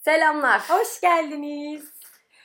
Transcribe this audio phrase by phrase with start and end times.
[0.00, 0.60] Selamlar.
[0.60, 1.92] Hoş geldiniz.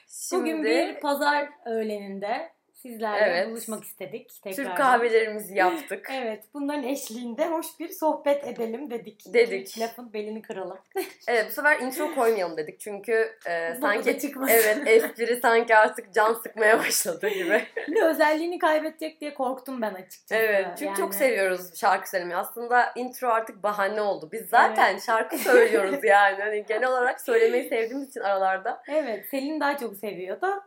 [0.07, 2.51] Şimdi Bugün bir pazar öğleninde
[2.85, 3.49] sizlerle Evet.
[3.49, 4.31] buluşmak istedik.
[4.43, 4.63] Tekrar.
[4.65, 6.09] Türk kahvelerimizi yaptık.
[6.13, 9.33] Evet, bunların eşliğinde hoş bir sohbet edelim dedik.
[9.33, 9.79] Dedik.
[9.79, 10.77] Lafın belini kıralım.
[11.27, 14.09] Evet bu sefer intro koymayalım dedik çünkü e, sanki
[14.49, 17.63] evet espri sanki artık can sıkmaya başladı gibi.
[17.87, 20.35] Bir özelliğini kaybedecek diye korktum ben açıkçası.
[20.35, 22.37] Evet çünkü Yani- çok seviyoruz şarkı söylemeyi.
[22.37, 24.29] Aslında intro artık bahane oldu.
[24.31, 26.43] Biz zaten şarkı söylüyoruz yani.
[26.43, 28.81] Hani genel olarak söylemeyi sevdiğimiz için aralarda.
[28.87, 30.63] Evet, Selin daha çok seviyor da.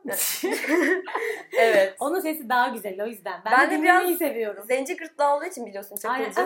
[1.59, 1.95] Evet.
[2.09, 3.41] Onun sesi daha güzel o yüzden.
[3.45, 4.65] Ben, Ben de de biraz seviyorum.
[4.69, 5.97] Zenci gırtlağı olduğu için biliyorsun.
[5.97, 6.41] Çakılcı.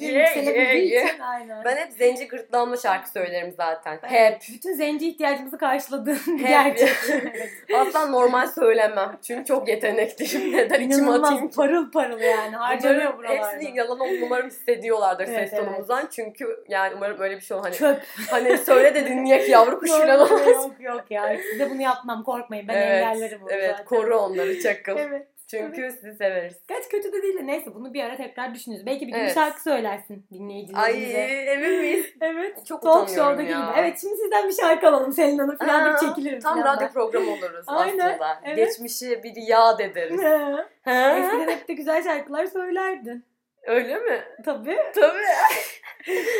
[0.00, 1.64] Yükselebildiği için, Aynen.
[1.64, 3.98] ben hep zenci gırtlağımla şarkı söylerim zaten.
[4.02, 4.42] Evet, Hep.
[4.54, 6.88] Bütün zenci ihtiyacımızı karşıladığın bir gerçek.
[7.74, 9.18] Asla normal söylemem.
[9.26, 10.52] Çünkü çok yetenekliyim.
[10.56, 12.56] Neden içime atayım parıl parıl yani.
[12.56, 13.52] Harcanıyor buralarda.
[13.52, 16.08] hepsini yalan olduğunu umarım hissediyorlardır Evet, ses tonumuzdan.
[16.10, 17.64] Çünkü yani umarım öyle bir şey olur.
[17.64, 18.02] Hani, Çöp.
[18.30, 20.46] hani söyle de dinleyek yavru kuş falan yok, olmaz.
[20.46, 21.36] yok yok ya.
[21.50, 22.68] Size bunu yapmam korkmayın.
[22.68, 23.84] Ben engellerim onu evet zaten.
[23.84, 24.96] koru onları çakıl.
[24.98, 25.26] Evet.
[25.50, 26.54] Çünkü sizi severiz.
[26.68, 28.86] Gerçi kötü de değil de neyse bunu bir ara tekrar düşünürüz.
[28.86, 29.34] Belki bir gün Evet.
[29.34, 31.18] şarkı söylersin Ay dinleyicilerimize.
[31.52, 32.06] emin miyiz?
[32.20, 32.66] Evet.
[32.66, 33.48] Çok Talk show'da ya.
[33.48, 33.80] gibi.
[33.80, 36.40] Evet şimdi sizden bir şarkı alalım Selin Hanım falan deyip çekilirim.
[36.40, 36.92] Tam radyo ben.
[36.92, 38.40] programı oluruz Aynen, aslında.
[38.44, 38.56] evet.
[38.56, 40.20] Geçmişi bir yad ederiz.
[40.86, 43.24] Eskiden hep de güzel şarkılar söylerdin.
[43.66, 44.24] Öyle mi?
[44.44, 44.78] Tabii.
[44.94, 45.18] Tabii.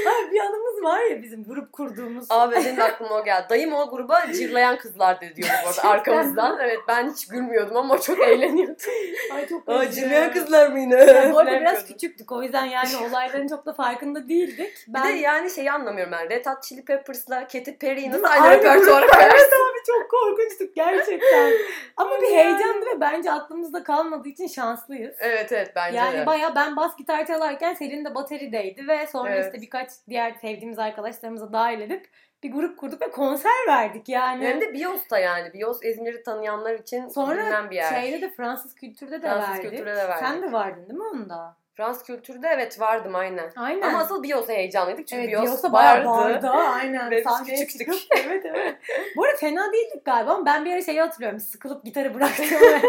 [0.06, 2.26] Ay, bir anımız var ya bizim grup kurduğumuz.
[2.30, 3.46] Abi benim de aklıma o geldi.
[3.50, 6.58] Dayım o gruba cırlayan kızlar dedi diyordu bu arada arkamızdan.
[6.62, 8.76] Evet ben hiç gülmüyordum ama çok eğleniyordum.
[9.34, 10.94] Ay çok Aa cırlayan kızlar mı yine?
[10.94, 14.84] Yani bu arada biraz küçüktük o yüzden yani olayların çok da farkında değildik.
[14.88, 16.30] Ben Bir de yani şeyi anlamıyorum ben.
[16.30, 19.36] Red Hot Chili Peppers'la Katy Perry'i Değil nasıl aynı repertuara koyarsın?
[19.36, 21.52] Evet abi çok korkunçtuk gerçekten.
[21.96, 25.14] Ama bir heyecandı ve bence aklımızda kalmadığı için şanslıyız.
[25.18, 26.26] Evet evet bence yani de.
[26.26, 29.44] baya ben bas gitar çalarken Selin de baterideydi ve sonra Evet.
[29.46, 32.08] işte birkaç diğer sevdiğimiz arkadaşlarımıza dahil edip
[32.42, 34.46] bir grup kurduk ve konser verdik yani.
[34.46, 35.52] Hem de Bios'ta yani.
[35.54, 38.00] Bios İzmir'i tanıyanlar için Sonra bilinen bir yer.
[38.00, 39.70] şeyde de Fransız kültürde de Fransız verdik.
[39.70, 40.26] kültürde de verdik.
[40.28, 41.56] Sen de vardın değil mi onda?
[41.78, 43.52] Fransız kültürde evet vardım aynen.
[43.56, 43.82] Aynen.
[43.82, 46.08] Ama asıl Bios'a heyecanlıydık çünkü Evet, Bios bayağı vardı.
[46.08, 46.48] vardı.
[46.48, 47.10] Aynen.
[47.10, 48.76] Ve Sahneye çıkıp- evet evet.
[49.16, 51.40] Bu arada fena değildik galiba ama ben bir ara şeyi hatırlıyorum.
[51.40, 52.80] Sıkılıp gitarı bıraktım ve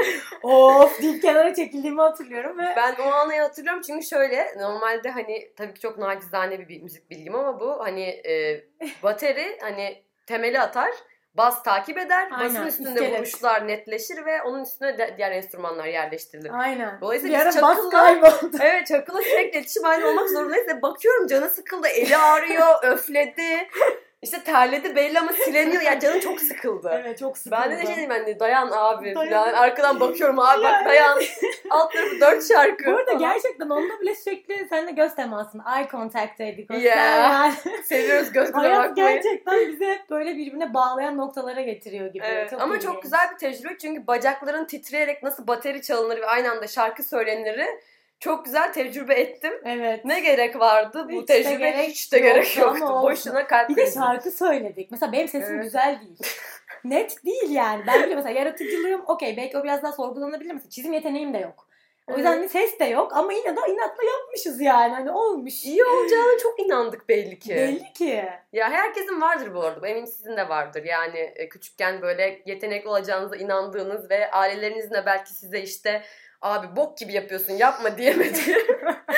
[0.43, 5.73] of deyip kenara çekildiğimi hatırlıyorum ve Ben o anı hatırlıyorum çünkü şöyle normalde hani tabii
[5.73, 8.63] ki çok nacizane bir müzik bilgim ama bu hani e,
[9.03, 10.91] bateri hani temeli atar.
[11.39, 12.31] Bas takip eder.
[12.31, 13.19] Basın Aynen, üstünde iskelet.
[13.19, 16.51] vuruşlar netleşir ve onun üstüne de diğer enstrümanlar yerleştirilir.
[16.53, 17.01] aynen.
[17.01, 18.39] Dolayısıyla biz Çakıl'la-.
[18.61, 23.67] Evet Çakıl'la sürekli iletişim halinde olmak zorundayız bakıyorum canı sıkıldı, eli ağrıyor, öfledi.
[24.21, 25.81] İşte terledi belli ama sileniyor.
[25.81, 26.91] Yani canı çok sıkıldı.
[27.03, 27.55] Evet çok sıkıldı.
[27.61, 29.43] Ben de ne şey diyeyim hani dayan abi Dayan.
[29.43, 29.53] falan.
[29.53, 31.19] Arkadan bakıyorum abi bak Ya, dayan.
[31.69, 32.85] Alt tarafı dört şarkı.
[32.91, 35.61] Bu arada gerçekten onda bile sürekli seninle göz temasın.
[35.75, 36.71] Eye contact'teydik.
[36.71, 37.51] Yeah.
[37.83, 38.95] Seviyoruz göz göze bakmayı.
[38.95, 42.23] gerçekten bizi hep böyle birbirine bağlayan noktalara getiriyor gibi.
[42.25, 42.91] Evet, Çok ama ilginç.
[42.93, 47.57] çok güzel bir tecrübe çünkü bacakların titreyerek nasıl bateri çalınır ve aynı anda şarkı söylenir
[48.19, 49.53] çok güzel tecrübe ettim.
[49.65, 50.05] Evet.
[50.05, 53.01] Ne gerek vardı bu Hiç de tecrübe gerek hiç de gerek yoktu yoktu.
[53.03, 54.91] Boşuna kalp Bir de şarkı söyledik.
[54.91, 55.63] Mesela benim sesim Evet.
[55.63, 56.17] güzel değil.
[56.83, 57.83] Net değil yani.
[57.87, 60.53] Ben bile mesela yaratıcılığım okey belki o biraz daha sorgulanabilir.
[60.53, 61.69] Mesela çizim yeteneğim de yok.
[62.07, 62.51] O yüzden Evet.
[62.51, 64.93] ses de yok ama yine de inatla yapmışız yani.
[64.93, 65.65] Hani olmuş.
[65.65, 67.55] İyi olacağına çok inandık belli ki.
[67.55, 68.25] Belli ki.
[68.53, 69.87] Ya herkesin vardır bu arada.
[69.87, 70.83] Eminim sizin de vardır.
[70.83, 76.01] Yani e, küçükken böyle yetenekli olacağınıza inandığınız ve ailelerinizin de belki size işte
[76.41, 78.55] abi bok gibi yapıyorsun yapma diyemediği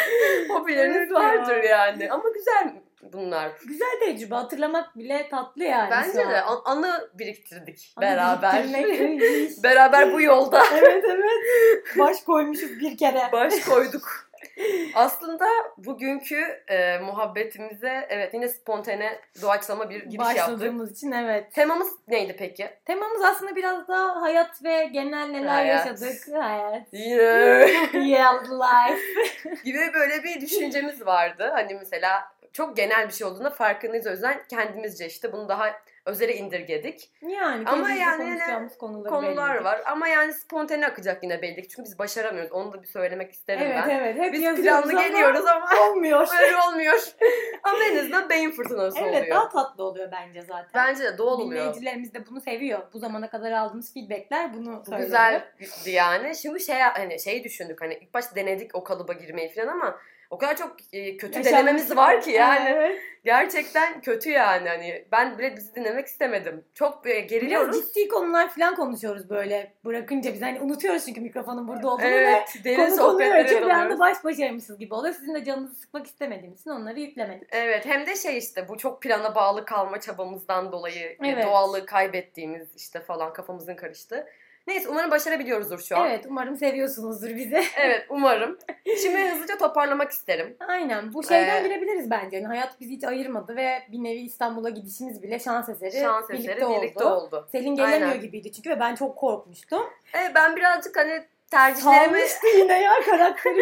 [0.49, 1.15] hobileriniz Evet ya.
[1.15, 2.11] vardır yani.
[2.11, 2.73] Ama güzel
[3.13, 3.51] bunlar.
[3.67, 4.35] Güzel tecrübe.
[4.35, 5.91] Hatırlamak bile tatlı yani.
[5.91, 8.63] Bence de an- anı biriktirdik Ama beraber.
[9.63, 11.97] beraber bu yolda evet evet.
[11.99, 13.29] Baş koymuşuz bir kere.
[13.31, 14.30] baş koyduk.
[14.95, 15.45] Aslında
[15.77, 20.37] bugünkü e, muhabbetimize evet yine spontane doğaçlama bir giriş yaptık.
[20.37, 21.53] Başladığımız için evet.
[21.53, 22.69] Temamız neydi peki?
[22.85, 25.85] Temamız aslında biraz daha hayat ve genel neler Hayat.
[25.87, 26.35] yaşadık.
[26.43, 26.87] Hayat.
[26.91, 27.21] Yine
[27.93, 29.01] Yeah, life.
[29.63, 31.49] gibi böyle bir düşüncemiz vardı.
[31.53, 34.07] Hani mesela çok genel bir şey olduğunda farkındayız.
[34.07, 35.71] O yüzden kendimizce işte bunu daha
[36.05, 37.11] özele indirgedik.
[37.21, 39.65] Yani Ama yani konuşacağımız konuları Konular belirledik.
[39.65, 41.67] var ama yani spontane akacak yine belli.
[41.67, 42.51] Çünkü biz başaramıyoruz.
[42.51, 43.89] Onu da bir söylemek isterim Evet ben.
[43.89, 44.17] evet.
[44.17, 46.27] Hep Biz planlı ama geliyoruz ama olmuyor.
[46.43, 46.99] öyle olmuyor.
[47.63, 49.35] ama en azından beyin fırtınası evet oluyor.
[49.35, 50.69] daha tatlı oluyor bence zaten.
[50.73, 51.61] Bence de doğal oluyor.
[51.61, 52.79] Dinleyicilerimiz de bunu seviyor.
[52.93, 55.05] Bu zamana kadar aldığımız feedbackler bunu Bu söylüyor.
[55.07, 55.45] güzeldi
[55.85, 56.35] yani.
[56.35, 59.97] Şimdi şey hani şey düşündük hani ilk başta denedik o kalıba girmeyi falan ama
[60.31, 62.69] O kadar çok e, kötü Yaşanmış denememiz var ki yani.
[62.69, 62.99] Evet.
[63.25, 64.69] Gerçekten kötü yani.
[64.69, 66.65] Hani ben bile bizi dinlemek istemedim.
[66.73, 67.87] Çok Biraz geriliyoruz.
[67.87, 72.55] ciddi konular falan konuşuyoruz böyle bırakınca biz hani unutuyoruz çünkü mikrofonun burada olduğunu ve Evet,
[72.63, 75.13] derin konu konuyu açıyor bir anda baş başaymışız gibi oluyor.
[75.13, 77.47] Sizin de canınızı sıkmak istemediğimiz için onları yüklemedik.
[77.51, 81.45] Evet hem de şey işte bu çok plana bağlı kalma çabamızdan dolayı Evet.
[81.45, 84.27] doğallığı kaybettiğimiz işte falan kafamızın karıştı.
[84.67, 86.09] Neyse umarım başarabiliyoruzdur şu an.
[86.09, 87.63] Evet umarım seviyorsunuzdur bizi.
[87.77, 88.57] Evet umarım.
[89.01, 90.55] Şimdi hızlıca toparlamak isterim.
[90.67, 92.37] Aynen bu şeyden Ee, girebiliriz bence.
[92.37, 96.51] Yani hayat bizi hiç ayırmadı ve bir nevi İstanbul'a gidişimiz bile şans eseri Şans birlikte,
[96.51, 96.81] eseri oldu.
[96.81, 97.47] birlikte oldu.
[97.51, 98.21] Selin gelemiyor Aynen.
[98.21, 99.83] gibiydi çünkü ve ben çok korkmuştum.
[100.13, 103.59] Evet ben birazcık hani tercihlerimi Salmıştı yine ya karakteri.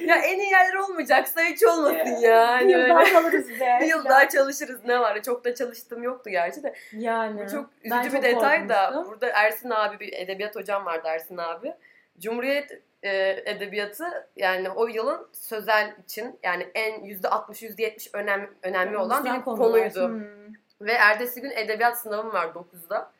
[0.06, 2.20] ya en iyi yerler olmayacaksa hiç olmasın ya.
[2.20, 3.78] bir Hani yıl daha kalırız be.
[3.80, 5.22] Bir yıl daha çalışırız ne var?
[5.22, 6.74] Çok da çalıştım yoktu gerçi de.
[6.92, 7.44] Yani.
[7.44, 8.84] Bu çok üzücü çok bir detay da.
[8.84, 9.12] korkmuştum.
[9.12, 11.74] Burada Ersin abi bir edebiyat hocam vardı Ersin abi.
[12.18, 19.24] Cumhuriyet e, edebiyatı yani o yılın sözel için yani en %60 %70 önem, önemli olan
[19.24, 20.08] bir konuydu.
[20.08, 20.50] Hmm.
[20.80, 23.10] Ve ertesi gün edebiyat sınavım var 9'da.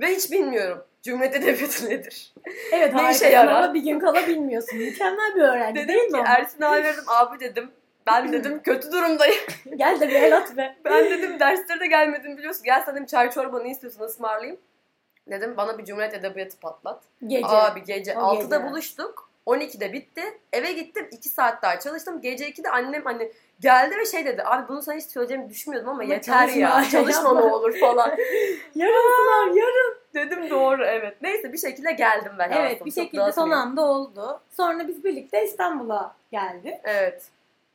[0.00, 2.34] Ve hiç bilmiyorum Cumhuriyet Edebiyatı nedir.
[2.72, 3.46] Evet Ne işe yarar?
[3.48, 4.78] sınava bir gün kala bilmiyorsun.
[4.78, 6.12] Mükemmel bir öğrenci değil Dedim mi?
[6.12, 6.24] ki o?
[6.26, 7.70] Ersin abi dedim abi dedim
[8.06, 9.40] ben dedim kötü durumdayım.
[9.76, 10.76] Gel de bir el at be.
[10.84, 12.62] Ben dedim derslere de gelmedim biliyorsun.
[12.64, 14.60] Gel sen dedim çay çorba ne istiyorsun ısmarlayayım.
[15.30, 17.02] Dedim bana bir Cumhuriyet Edebiyatı patlat.
[17.26, 17.46] Gece.
[17.46, 18.68] Abi gece O 6'da gece.
[18.70, 19.30] buluştuk.
[19.46, 20.22] 12'de bitti.
[20.52, 22.20] Eve gittim 2 saat daha çalıştım.
[22.20, 24.42] Gece 2'de annem hani geldi ve şey dedi.
[24.44, 26.84] Abi bunu sana hiç söyleyeceğimi düşünmüyordum ama, Ama yeter ya.
[26.90, 28.08] çalışma, ne yapma." olur falan.
[28.74, 29.96] Yarın sınav yarın.
[30.14, 31.16] Dedim doğru evet.
[31.22, 34.40] Neyse bir şekilde geldim ben Evet bir şekilde son anda oldu.
[34.56, 36.74] Sonra biz birlikte İstanbul'a geldik.
[36.84, 37.22] Evet.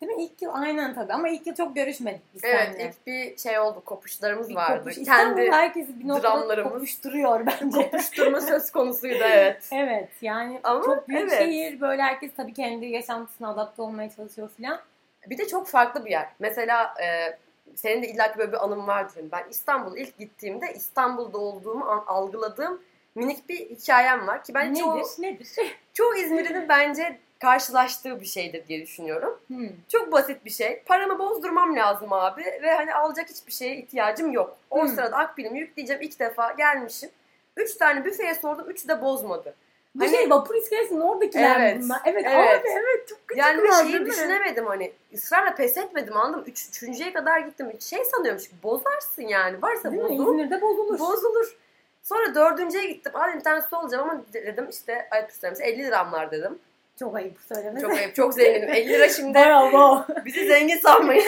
[0.01, 0.24] Değil mi?
[0.24, 2.89] İlk yıl aynen tabii ama ilk yıl çok görüşmedik biz Evet seninle.
[2.89, 3.81] ilk bir şey oldu.
[3.86, 4.80] Kopuşlarımız Bir vardı.
[4.80, 4.98] kopuş.
[4.98, 7.77] İstanbul Kendi herkesi bir noktada kopuşturuyor bence.
[7.92, 9.69] kopuşturma söz konusuydu evet.
[9.71, 11.38] evet yani Ama çok büyük evet.
[11.39, 14.80] şehir böyle herkes tabii kendi yaşantısına adapte olmaya çalışıyor falan.
[15.30, 16.27] Bir de çok farklı bir yer.
[16.39, 17.38] Mesela e,
[17.75, 19.25] senin de illaki böyle bir anım vardır.
[19.31, 22.81] Ben İstanbul'a ilk gittiğimde İstanbul'da olduğumu an- algıladığım
[23.15, 24.81] minik bir hikayem var ki ben nedir?
[24.81, 25.48] çoğu, Nedir?
[25.94, 29.39] çoğu İzmir'in bence karşılaştığı bir şeydir diye düşünüyorum.
[29.47, 29.67] Hmm.
[29.91, 30.83] Çok basit bir şey.
[30.85, 34.57] Paramı bozdurmam lazım abi ve hani alacak hiçbir şeye ihtiyacım yok.
[34.69, 34.88] O Hmm.
[34.88, 36.01] sırada akbilimi yükleyeceğim.
[36.01, 37.09] İlk defa gelmişim.
[37.57, 38.69] Üç tane büfeye sordum.
[38.69, 39.55] Üçü de bozmadı.
[39.95, 42.01] Bu Hani- şey vapur iskelesinin oradakiler Evet, bunlar?
[42.05, 42.61] Evet, evet.
[42.61, 44.91] abi evet çok küçük Yani bir var, şeyi düşünemedim hani.
[45.13, 46.45] ısrarla pes etmedim anladın mı?
[46.47, 47.71] Üç, üçüncüye kadar gittim.
[47.79, 49.61] Şey sanıyorum çünkü bozarsın yani.
[49.61, 50.09] Varsa Değil mi?
[50.09, 50.27] bozul.
[50.33, 50.99] İzmir'de bozulur.
[50.99, 51.57] Bozulur.
[52.03, 53.11] Sonra dördüncüye gittim.
[53.35, 56.59] Bir tane su alacağım ama dedim işte ayıp söylemesi 50 liramlar dedim.
[56.99, 57.81] Çok ayıp söylemesi.
[57.81, 58.69] Çok ayıp, çok zenginim.
[58.69, 60.05] 50 lira şimdi Bravo.
[60.25, 61.23] bizi zengin sanmayın.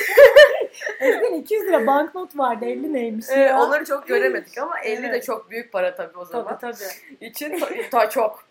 [1.00, 3.62] Eskiden 200 lira banknot vardı 50 neymiş Ee, ya.
[3.62, 5.24] onları çok göremedik ama 50 de Evet.
[5.24, 6.57] çok büyük para tabii o zaman.
[6.57, 7.25] Tabii tabii.
[7.25, 7.60] için
[7.92, 8.44] daha çok.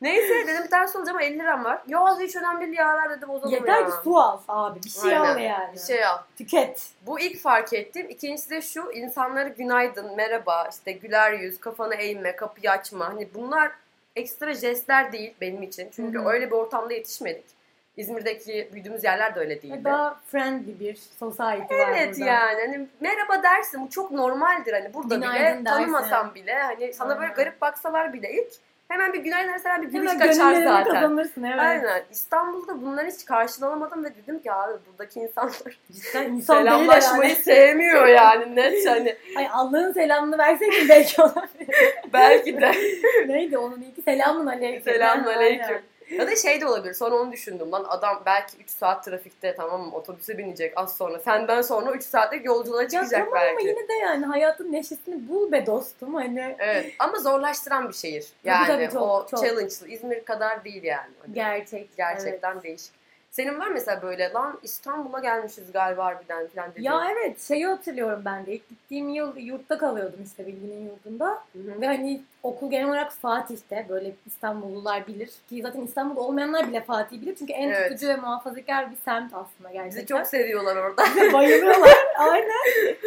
[0.00, 1.82] Neyse dedim bir tane su alacağım ama 50 liram var.
[1.88, 3.86] Ya hiç önemli değil ya ver dedim bozalım Yeter ya.
[3.86, 4.80] ki su al abi.
[4.84, 5.34] Bir şey Aynen.
[5.34, 5.74] al yani.
[5.74, 6.18] Bir şey al.
[6.38, 6.88] Tüket.
[7.06, 8.08] Bu ilk fark ettiğim.
[8.10, 13.08] İkincisi de şu insanları günaydın, merhaba, işte güler yüz, kafanı eğme, kapıyı açma.
[13.08, 13.70] Hani bunlar
[14.18, 15.88] ekstra jestler değil benim için.
[15.96, 16.28] Çünkü Hı hı.
[16.28, 17.44] öyle bir ortamda yetişmedik.
[17.96, 19.84] İzmir'deki büyüdüğümüz yerler de öyle değildi.
[19.84, 25.14] Daha friendly bir society var Evet yani hani merhaba dersin bu çok normaldir hani burada
[25.14, 25.64] Günaydın bile dersin.
[25.64, 27.34] tanımasam bile hani sana böyle Aynen.
[27.34, 28.52] garip baksalar bile ilk
[28.88, 30.94] hemen bir günaydın dersen bir gülüş Hemen kaçar zaten.
[30.94, 31.60] kazanırsın evet.
[31.60, 32.02] Aynen.
[32.10, 35.54] İstanbul'da bunları hiç karşılanamadım ve dedim ki abi buradaki insanlar
[35.92, 37.42] Cidden insan selamlaşmayı herhalde.
[37.42, 41.76] sevmiyor yani net hani Ay Allah'ın selamını verseydin belki olabilir.
[42.12, 42.72] belki de
[43.26, 44.92] Neydi onun ilki selamun aleyküm.
[44.92, 45.82] selamun Aynen.
[46.10, 46.94] Ya da şey de olabilir.
[46.94, 47.72] Sonra onu düşündüm.
[47.72, 49.94] Lan adam belki 3 saat trafikte tamam mı?
[49.96, 51.18] Otobüse binecek az sonra.
[51.18, 53.50] Senden sonra 3 saatlik yolculuğa Ya çıkacak tamam belki.
[53.50, 56.56] ama yine de yani hayatın neşesini bul be dostum hani.
[56.58, 58.22] Evet ama zorlaştıran bir şehir.
[58.22, 59.40] Tabii, Yani tabii, çok, o çok.
[59.40, 59.88] challenge'lı.
[59.88, 61.10] İzmir kadar değil yani.
[61.22, 61.96] Hani Gerçek.
[61.96, 62.98] Gerçekten değişik.
[63.30, 66.86] Senin var mesela böyle lan İstanbul'a gelmişiz galiba harbiden falan dediğin.
[66.86, 68.52] Ya evet şeyi hatırlıyorum ben de.
[68.52, 71.26] İlk gittiğim yıl yurtta kalıyordum işte Bilgi'nin yurdunda.
[71.52, 71.80] Hı hı.
[71.80, 75.30] Ve hani okul genel olarak Fatih'te böyle İstanbullular bilir.
[75.48, 77.34] Ki zaten İstanbul'da olmayanlar bile Fatih bilir.
[77.38, 77.88] Çünkü en Evet.
[77.90, 79.96] tutucu ve muhafazakar bir semt aslında gerçekten.
[79.96, 81.02] Bizi çok seviyorlar orada.
[81.32, 81.98] Bayılıyorlar.
[82.18, 82.48] Aynen.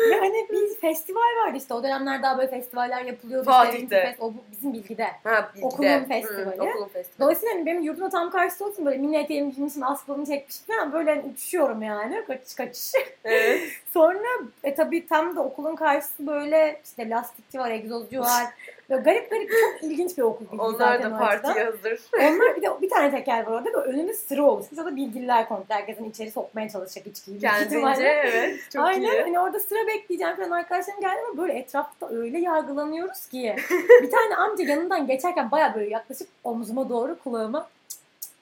[0.10, 1.74] Ve hani bir festival vardı işte.
[1.74, 3.46] O dönemler daha böyle festivaller yapılıyordu.
[3.50, 3.84] Fatih'te.
[3.84, 5.08] İşte Fest- o bizim bilgide.
[5.24, 5.66] Ha, bilgide.
[5.68, 6.62] Okulun Hı, festivali.
[6.62, 7.20] okulun festivali.
[7.20, 11.16] Dolayısıyla hani benim yurdumun tam karşısı olsun böyle mini eteğimi giymişim, askılımı çekmişim falan böyle
[11.16, 12.92] hani uçuşuyorum yani kaçış kaçış.
[13.24, 13.62] Evet.
[13.94, 14.28] Sonra
[14.64, 18.46] e tabii tam da okulun karşısı böyle işte lastikçi var, egzozcu var.
[18.92, 22.00] Böyle garip garip çok ilginç bir okul Onlar da partiye hazır.
[22.20, 24.80] Onlar bir de bir tane teker var orada böyle önünde sıra oluşmuş.
[24.80, 27.40] O da bilgililer komple herkesin içeri sokmaya çalışacak içkiyi.
[27.40, 28.60] Kendince evet.
[28.74, 29.22] Çok Aynen iyi.
[29.22, 33.56] hani orada sıra bekleyeceğim falan arkadaşlarım geldi ama böyle etrafta öyle yargılanıyoruz ki.
[34.02, 37.70] bir tane amca yanından geçerken baya böyle yaklaşıp omzuma doğru kulağıma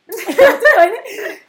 [0.75, 0.97] hani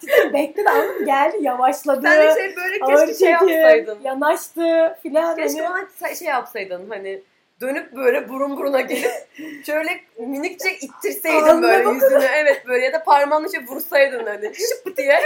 [0.00, 1.06] cidden bekledi anladın mı?
[1.06, 2.02] geldi yavaşladı.
[2.02, 3.98] Sen de şey böyle ağır keşke şey yapsaydın.
[4.04, 5.36] Yanaştı filan.
[5.36, 5.86] Keşke hani.
[6.02, 7.22] ona şey yapsaydın hani
[7.60, 9.10] dönüp böyle burun buruna gelip
[9.66, 12.24] şöyle minikçe ittirseydin böyle yüzünü.
[12.36, 15.20] Evet böyle ya da parmağınla şey vursaydın hani şıp diye.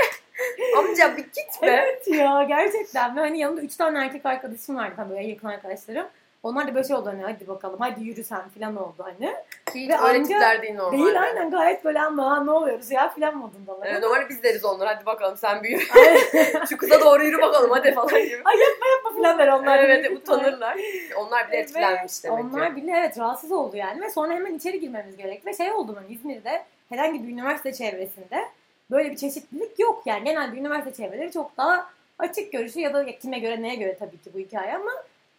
[0.79, 1.69] Amca bir gitme.
[1.69, 3.17] Evet ya gerçekten.
[3.17, 6.07] Ve hani yanımda üç tane erkek arkadaşım vardı tabii böyle yakın arkadaşlarım.
[6.43, 9.35] Onlar da böyle şey oldu hani hadi bakalım hadi yürü sen falan oldu hani.
[9.75, 11.05] Ki hiç Ve öyle amca tipler değil normalde.
[11.05, 13.87] Değil aynen gayet böyle ama "Ha, ne oluyoruz ya filan modundalar.
[13.87, 15.79] Evet, normalde biz deriz onlara hadi bakalım sen büyü.
[16.69, 18.43] Şu kıza doğru yürü bakalım hadi falan gibi.
[18.45, 19.79] Ay yapma yapma filan der onlar.
[19.79, 20.79] evet utanırlar.
[21.17, 22.77] Onlar bile etkilenmiş demek Onlar ki.
[22.83, 26.15] bile evet rahatsız oldu yani ve sonra hemen içeri girmemiz gerek ve şey oldu hani
[26.15, 28.45] İzmir'de herhangi bir üniversite çevresinde
[28.91, 31.87] böyle bir çeşitlilik yok yani genelde üniversite çevreleri çok daha
[32.19, 34.91] açık görüşü ya da kime göre neye göre tabii ki bu hikaye ama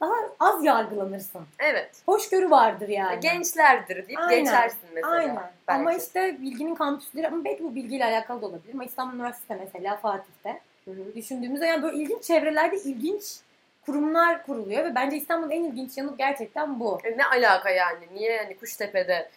[0.01, 1.41] daha az yargılanırsın.
[1.59, 1.91] Evet.
[2.05, 3.19] Hoşgörü vardır yani.
[3.19, 4.43] Gençlerdir deyip Aynen.
[4.43, 5.13] geçersin mesela.
[5.13, 5.35] Aynen.
[5.67, 5.81] Belki.
[5.81, 8.73] Ama işte bilginin kampüsleri ama belki bu bilgiyle alakalı da olabilir.
[8.73, 10.61] Ama İstanbul Üniversitesi mesela Fatih'te.
[10.85, 11.15] Hı hı.
[11.15, 13.23] Düşündüğümüzde yani böyle ilginç çevrelerde ilginç
[13.86, 17.00] kurumlar kuruluyor ve bence İstanbul'un en ilginç yanı gerçekten bu.
[17.04, 18.06] E, Ne alaka yani?
[18.13, 19.30] Niye yani Kuştepe'de?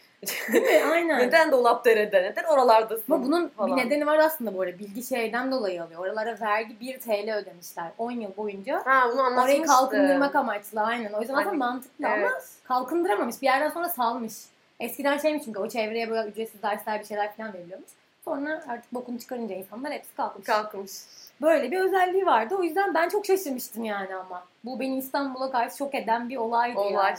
[0.92, 1.18] Aynen.
[1.26, 2.22] Neden Dolapdere'de?
[2.22, 3.12] Neden oralardasın?
[3.12, 3.76] Ama bunun falan.
[3.76, 4.78] bir nedeni var aslında bu arada.
[4.78, 6.00] Bilgi şeyden dolayı alıyor.
[6.00, 8.82] Oralara vergi 1 TL ödemişler 10 yıl boyunca.
[8.84, 9.66] Ha bunu Orayı anlatmıştı.
[9.66, 11.12] kalkındırmak amaçlı aynen.
[11.12, 12.48] O yüzden aslında Hani, mantıklı ama Evet.
[12.64, 13.42] kalkındıramamış.
[13.42, 14.32] Bir yerden sonra salmış.
[14.80, 17.90] Eskiden şeymiş çünkü o çevreye böyle ücretsiz dersler bir şeyler falan veriliyormuş.
[18.24, 20.46] Sonra artık bokunu çıkarınca insanlar hepsi kalkmış.
[20.46, 20.92] Kalkmış.
[21.42, 22.54] Böyle bir özelliği vardı.
[22.58, 24.46] O yüzden ben çok şaşırmıştım yani ama.
[24.64, 27.10] Bu beni İstanbul'a karşı şok eden bir olaydı Olay.
[27.10, 27.18] yani.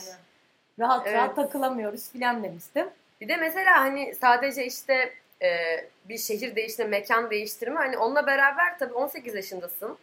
[0.79, 1.17] Rahat Evet.
[1.17, 2.87] rahat takılamıyoruz falan demiştim.
[3.21, 5.49] Bir de mesela hani sadece işte e,
[6.05, 9.97] bir şehir değiştirme, mekan değiştirme hani onunla beraber tabii 18 yaşındasın.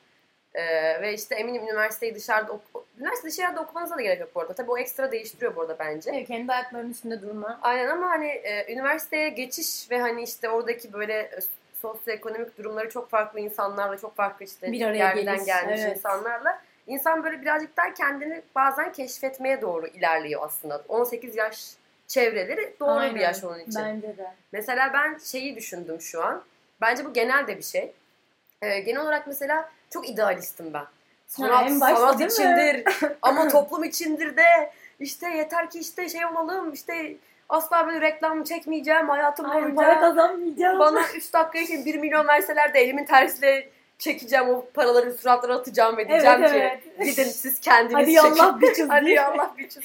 [0.55, 0.63] E,
[1.03, 4.53] ve işte eminim üniversiteyi dışarıda oku- üniversite dışarıda okumanıza da gerek yok bu arada.
[4.53, 6.11] Tabii o ekstra değiştiriyor bu arada bence.
[6.15, 7.59] Evet, kendi ayaklarının üstünde durma.
[7.63, 11.31] Aynen ama hani e, üniversiteye geçiş ve hani işte oradaki böyle
[11.83, 15.97] sosyoekonomik durumları çok farklı insanlarla, çok farklı işte Bir araya yerden geliş, gelmiş evet.
[15.97, 20.85] insanlarla insan böyle birazcık daha kendini bazen keşfetmeye doğru ilerliyor aslında.
[20.89, 21.71] 18 yaş
[22.07, 23.15] çevreleri doğru Aynen.
[23.15, 23.83] bir yaş onun için.
[23.85, 24.33] Bence de.
[24.53, 26.45] Mesela ben şeyi düşündüm şu an.
[26.81, 27.93] Bence bu genel de bir şey.
[28.63, 30.85] Ee, genel olarak mesela çok idealistim ben.
[31.27, 32.85] Sanat, başta sanat içindir
[33.23, 37.17] ama toplum içindir de işte yeter ki işte şey olalım işte
[37.49, 39.75] asla böyle reklam çekmeyeceğim hayatım boyunca.
[39.75, 40.79] para kazanmayacağım.
[40.79, 45.97] Bana 3 dakika için 1 milyon verseler de elimin tersiyle çekeceğim o paraları suratlara atacağım
[45.97, 47.07] ve diyeceğim Evet, ki evet.
[47.17, 48.17] gidin siz kendiniz Hadi çekin.
[48.17, 49.83] yallah biçiz Hadi yallah bir çiz.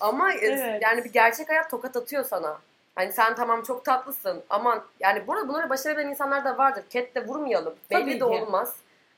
[0.00, 0.82] Ama e, Evet.
[0.82, 2.58] yani bir gerçek hayat tokat atıyor sana.
[2.94, 6.84] Hani sen tamam çok tatlısın ama yani burada bunları başarabilen insanlar da vardır.
[6.90, 7.74] Ket de vurmayalım.
[7.90, 8.20] Tabii Belli ki.
[8.20, 8.74] de olmaz.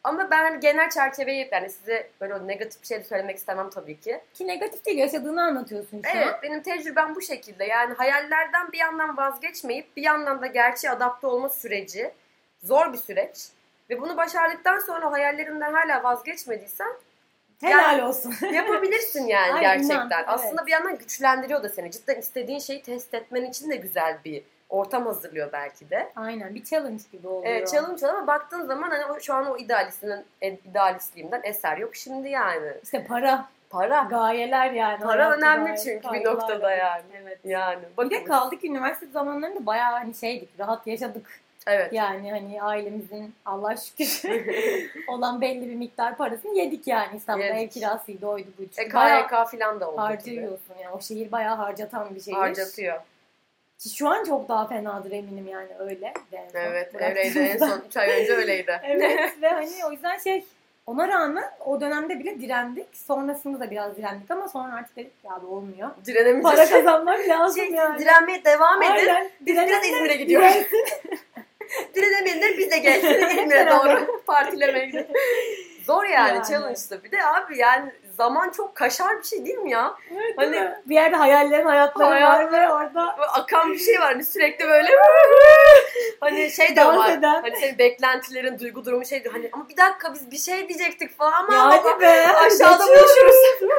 [0.06, 4.20] Ama ben genel çerçeveyi yani size böyle negatif bir şey de söylemek istemem tabii ki.
[4.34, 6.34] Ki negatif değil yaşadığını anlatıyorsun şu Evet an.
[6.42, 7.64] benim tecrübem bu şekilde.
[7.64, 12.10] Yani hayallerden bir yandan vazgeçmeyip bir yandan da gerçeğe adapte olma süreci
[12.62, 13.48] zor bir süreç.
[13.90, 16.92] Ve bunu başardıktan sonra hayallerinden hala vazgeçmediysen
[17.60, 18.34] Helal olsun.
[18.52, 19.94] Yapabilirsin yani Ay, gerçekten.
[19.96, 20.25] inan, evet.
[20.26, 21.90] Aslında bir yandan güçlendiriyor da seni.
[21.90, 26.12] Cidden istediğin şeyi test etmen için de güzel bir ortam hazırlıyor belki de.
[26.16, 27.52] Aynen bir challenge gibi oluyor.
[27.52, 32.28] Evet challenge ama baktığın zaman hani o- şu an o idealistinin idealistliğimden eser yok şimdi
[32.28, 32.73] yani.
[32.82, 34.02] İşte para, Para.
[34.11, 35.00] gayeler yani.
[35.00, 37.02] Para önemli gaye- çünkü bir noktada yani.
[37.23, 37.38] Evet.
[37.44, 37.78] Yani.
[37.99, 38.25] Bir de bakın.
[38.25, 41.40] kaldık üniversite zamanlarında bayağı hani şeydik, rahat yaşadık.
[41.68, 41.92] Evet.
[41.92, 44.23] Yani hani ailemizin Allah şükür
[45.08, 47.76] olan belli bir miktar parasını yedik yani İstanbul'da Yedik.
[47.76, 48.70] ev kirasıydı oydu buydu.
[48.76, 49.92] E, KYK falan da oldu.
[49.96, 50.00] gibi.
[50.00, 52.37] harcıyorsun yani o şehir bayağı harcatan bir şehir.
[52.37, 53.00] Harcatıyor.
[53.78, 56.14] Ki Şu an çok daha fenadır eminim yani öyle.
[56.33, 58.80] de Evet öyleydi en son 3 ay önce öyleydi.
[58.85, 60.45] evet ve hani o yüzden şey
[60.87, 62.87] ona rağmen o dönemde bile direndik.
[62.97, 65.90] Sonrasında da biraz direndik ama sonra artık dedik ya abi olmuyor.
[66.06, 66.56] Direnemeyeceğiz.
[66.56, 67.99] Para kazanmak lazım Şey, yani.
[67.99, 68.92] direnmeye devam edin.
[68.92, 69.30] Aynen.
[69.40, 70.49] Biz biraz İzmir'e gidiyoruz.
[71.95, 75.06] Direnemeyenler bize gelsin İzmir'e doğru partilemeye gidelim.
[75.85, 76.49] Zor yani, Yani.
[76.49, 77.04] challenge'dı.
[77.04, 79.94] Bir de abi yani zaman çok kaşar bir şey değil mi ya?
[80.12, 80.80] Evet, Hani- mi?
[80.87, 84.68] bir yerde hayallerin hayatları var Hayatlar- ve orada Böyle akan bir şey var hani sürekli
[84.68, 84.88] böyle
[86.20, 87.11] hani şey de var.
[87.11, 87.42] eden.
[87.42, 89.35] Hani senin beklentilerin, duygu durumu şey diyor.
[89.35, 92.26] Hani ama bir dakika biz bir şey diyecektik falan ama ya hadi be.
[92.28, 93.37] aşağıda buluşuruz.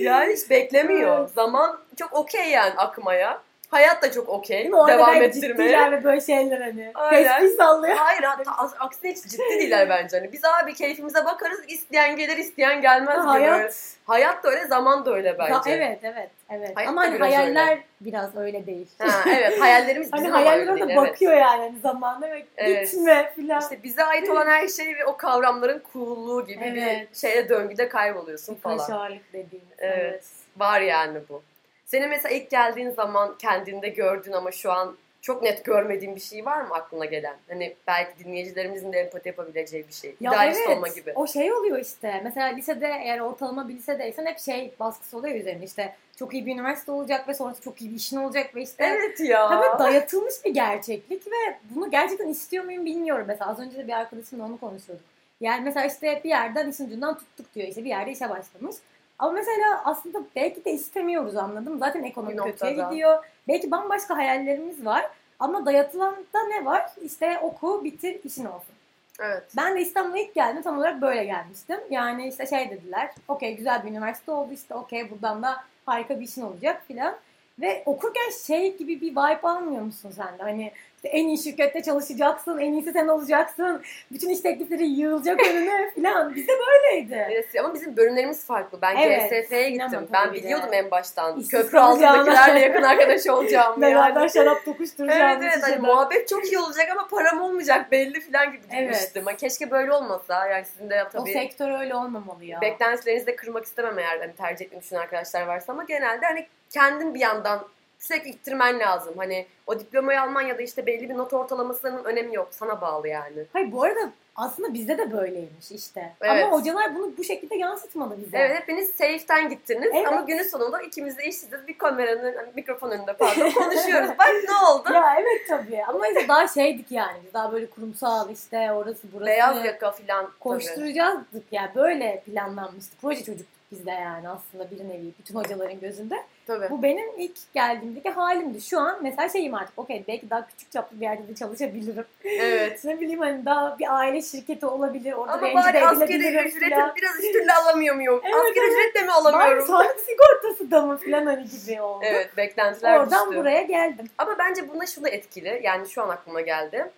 [0.00, 1.18] yani hiç beklemiyor.
[1.20, 1.30] Evet.
[1.34, 3.42] Zaman çok okey yani akmaya.
[3.70, 4.70] Hayat da çok okey.
[4.74, 5.92] Orada Devam ettirmeye.
[5.92, 6.90] ve böyle şeyler hani.
[6.94, 7.40] Aynen.
[7.40, 7.96] Tespih sallıyor.
[7.96, 10.18] Hayır hatta aksine hiç ciddi değiller bence.
[10.18, 11.60] Hani biz abi keyfimize bakarız.
[11.68, 13.26] isteyen gelir isteyen gelmez gibi.
[13.26, 13.96] Hayat.
[14.06, 15.70] Hayat da öyle zaman da öyle bence.
[15.70, 16.76] Ya, evet evet evet.
[16.76, 18.88] Hayat Ama hani biraz hayaller biraz öyle değil.
[18.98, 21.10] Ha, evet hayallerimiz Hani bizim ama hayaller öyle orada değil, evet.
[21.10, 22.92] bakıyor yani hani zamanda ve Evet.
[22.92, 23.60] gitme filan.
[23.60, 27.08] İşte bize ait olan her şey ve o kavramların coolluğu gibi Evet.
[27.12, 28.78] bir şeye döngüde kayboluyorsun falan.
[28.78, 29.68] Kaşarlık dediğimiz.
[29.78, 29.98] Evet.
[29.98, 30.24] Evet.
[30.56, 31.42] Var yani bu.
[31.86, 36.46] Senin mesela ilk geldiğin zaman kendinde gördün ama şu an çok net görmediğim bir şey
[36.46, 37.36] var mı aklına gelen?
[37.48, 40.14] Hani belki dinleyicilerimizin de empati yapabileceği bir şey.
[40.20, 41.12] Ya İdealist evet, olma gibi.
[41.14, 42.20] O şey oluyor işte.
[42.24, 45.64] Mesela lisede eğer ortalama bir lisedeysen hep şey baskısı oluyor üzerine.
[45.64, 48.84] İşte çok iyi bir üniversite olacak ve sonrası çok iyi bir işin olacak ve işte
[48.84, 49.48] Evet ya.
[49.48, 53.24] Tabii dayatılmış bir gerçeklik ve bunu gerçekten istiyor muyum bilmiyorum.
[53.28, 55.06] Mesela az önce de bir arkadaşımla onu konuşuyorduk.
[55.40, 58.76] Yani mesela işte bir yerden işin ucundan tuttuk diyor işte bir yerde işe başlamış.
[59.18, 61.78] Ama mesela aslında belki de istemiyoruz anladım.
[61.78, 63.24] Zaten ekonomi kötüye gidiyor.
[63.48, 65.06] Belki bambaşka hayallerimiz var.
[65.38, 66.90] Ama dayatılanda ne var?
[67.02, 68.74] İşte oku, bitir, işin olsun.
[69.20, 69.42] Evet.
[69.56, 71.80] Ben de İstanbul'a ilk geldim tam olarak böyle gelmiştim.
[71.90, 73.10] Yani işte şey dediler.
[73.28, 77.16] Okey güzel bir üniversite oldu işte okey buradan da harika bir işin olacak filan.
[77.60, 80.42] Ve okurken şey gibi bir vibe almıyor musun sen de?
[80.42, 83.82] Hani işte en iyi şirkette çalışacaksın, en iyisi sen olacaksın.
[84.12, 86.34] Bütün iş teklifleri yığılacak önüne filan.
[86.34, 87.26] Bizde böyleydi.
[87.30, 88.78] Evet, ama bizim bölümlerimiz farklı.
[88.82, 90.08] Ben Evet, GSF'ye gittim.
[90.12, 90.44] Ben bir de.
[90.44, 91.36] biliyordum en baştan.
[91.36, 93.80] İşsiz Köprü altındakilerle yakın arkadaş olacağım.
[93.82, 94.30] Beraber yani.
[94.30, 98.62] şarap Evet tokuşturacağımız evet hani muhabbet çok iyi olacak ama param olmayacak belli falan gibi
[98.72, 98.92] Evet.
[98.92, 99.22] gitmiştim.
[99.26, 100.46] Hani keşke böyle olmasa.
[100.48, 102.60] Yani sizin de O tabii sektör öyle olmamalı ya.
[102.60, 107.14] beklentilerinizi de kırmak istemem eğer hani tercih etmeyi düşünen arkadaşlar varsa ama genelde hani kendin
[107.14, 107.60] bir yandan
[108.06, 109.14] sürekli ittirmen lazım.
[109.16, 112.48] Hani o diplomayı alman ya da işte belli bir not ortalamasının önemi yok.
[112.50, 113.44] Sana bağlı yani.
[113.52, 116.12] Hayır bu arada aslında bizde de böyleymiş işte.
[116.20, 116.44] Evet.
[116.44, 118.38] Ama hocalar bunu bu şekilde yansıtmadı bize.
[118.38, 120.08] Evet hepiniz safe'ten gittiniz Evet.
[120.08, 124.10] ama günün sonunda ikimiz de işsiziz bir kameranın hani mikrofon önünde pardon konuşuyoruz.
[124.18, 124.92] Bak ne oldu?
[124.94, 125.84] Ya evet tabii.
[125.84, 127.18] Ama işte daha şeydik yani.
[127.34, 129.26] Daha böyle kurumsal işte orası burası.
[129.26, 130.24] Beyaz yaka falan.
[130.24, 130.38] tabii.
[130.40, 131.70] Koşturacaktık yani.
[131.74, 132.96] Böyle planlanmıştı.
[133.00, 135.12] Proje çocuktuk biz de yani aslında bir nevi.
[135.18, 136.16] Bütün hocaların gözünde.
[136.46, 136.70] Tabii.
[136.70, 138.60] Bu benim ilk geldiğimdeki halimdi.
[138.60, 139.78] Şu an mesela şeyim artık.
[139.78, 142.04] Okey belki daha küçük çaplı bir yerde de çalışabilirim.
[142.24, 142.80] Evet.
[142.84, 145.12] ne bileyim hani daha bir aile şirketi olabilir.
[145.12, 146.94] Orada Ama bari askeri ücreti falan.
[146.96, 148.20] biraz üstünde alamıyor muyum?
[148.24, 148.72] Evet, askeri evet.
[148.72, 149.66] ücret de mi Bari alamıyorum?
[149.66, 152.04] sağlık sigortası da mı falan hani gibi oldu.
[152.04, 153.40] Evet beklentiler Oradan düştü.
[153.40, 154.06] buraya geldim.
[154.18, 155.60] Ama bence bunda şu da etkili.
[155.62, 156.90] Yani şu an aklıma geldi.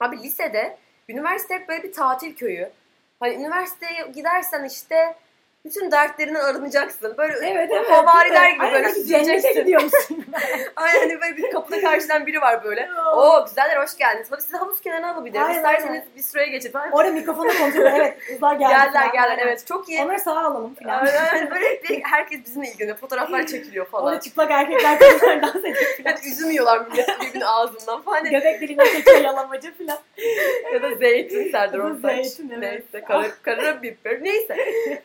[0.00, 0.76] Abi lisede,
[1.08, 2.70] üniversite hep böyle bir tatil köyü.
[3.20, 5.14] Hani üniversiteye gidersen işte
[5.68, 7.14] bütün dertlerinden arınacaksın.
[7.18, 7.90] Böyle Evet evet.
[7.90, 9.52] havariler gibi böyle süzüleceksin.
[9.54, 10.24] gidiyormuşsun.
[10.76, 12.88] Aynen hani böyle bir kapıda karşıdan biri var böyle.
[13.16, 14.28] Oo güzeller hoş geldiniz.
[14.28, 15.42] Tabii sizi havuz kenarına alabilirim.
[15.42, 16.04] Aynen, İsterseniz aynen.
[16.16, 16.90] bir sıraya geçin falan.
[16.92, 18.72] Orada mikrofonu kontrol Evet kızlar geldi.
[18.72, 20.02] Geldiler geldiler evet çok iyi.
[20.02, 21.06] Onları sağa alalım falan.
[21.06, 22.96] Aynen, böyle bir- herkes bizimle ilgileniyor.
[22.96, 24.04] Fotoğraflar çekiliyor falan.
[24.04, 26.10] Orada çıplak erkekler kızlar dans ediyor falan.
[26.16, 28.16] Hadi üzüm yiyorlar birbirinin ağzından falan.
[28.16, 29.98] Hani Göbek deliğine çekiyor yalamacı falan.
[30.74, 32.26] ya da zeytin Serdar Ortaç.
[32.26, 32.62] zeytin, evet.
[32.92, 34.24] Neyse kara, karabiber.
[34.24, 34.56] Neyse.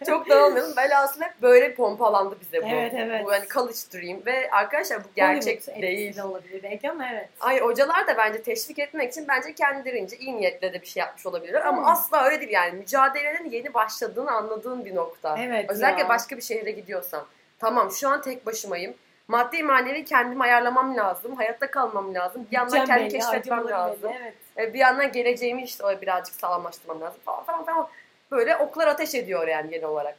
[0.07, 0.77] Çok dağılmayalım.
[0.77, 2.67] Velhasıl hep böyle pompalandı bize bu.
[2.67, 3.25] Evet, evet.
[3.25, 6.15] Bu hani college dream ve arkadaşlar bu gerçek Hollywood değil.
[6.15, 7.29] de olabilir belki ama evet.
[7.39, 11.25] Ay hocalar da bence teşvik etmek için bence kendilerince iyi niyetle de bir şey yapmış
[11.25, 11.61] olabilirler.
[11.61, 11.67] Hmm.
[11.67, 12.71] Ama asla öyle değil yani.
[12.71, 15.37] Mücadelenin yeni başladığını anladığın bir nokta.
[15.39, 16.09] Evet Özellikle ya.
[16.09, 17.25] başka bir şehre gidiyorsan.
[17.59, 18.93] Tamam şu an tek başımayım.
[19.27, 21.35] Maddi manevi kendimi ayarlamam lazım.
[21.35, 22.47] Hayatta kalmam lazım.
[22.51, 24.11] Bir yandan kendimi keşfetmem lazım.
[24.21, 24.33] Evet.
[24.57, 27.87] E, bir yandan geleceğimi işte o birazcık sağlamlaştırmam lazım falan falan falan.
[28.31, 30.15] Böyle oklar ateş ediyor yani genel olarak.